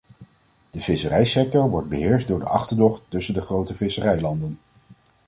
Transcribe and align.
De 0.69 0.79
visserijsector 0.79 1.69
wordt 1.69 1.87
beheerst 1.89 2.27
door 2.27 2.39
de 2.39 2.45
achterdocht 2.45 3.01
tussen 3.09 3.33
de 3.33 3.41
grote 3.41 3.75
visserijlanden. 3.75 4.57